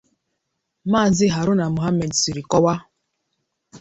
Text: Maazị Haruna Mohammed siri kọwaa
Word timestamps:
Maazị 0.91 1.27
Haruna 1.35 1.65
Mohammed 1.75 2.11
siri 2.21 2.43
kọwaa 2.51 2.79